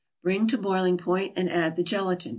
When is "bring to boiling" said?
0.23-0.97